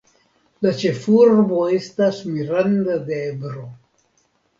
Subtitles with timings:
[0.65, 3.67] La ĉefurbo estas Miranda de Ebro.